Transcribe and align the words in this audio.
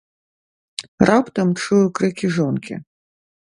Раптам 1.09 1.49
чую 1.67 1.83
крыкі 2.01 2.31
жонкі. 2.39 2.73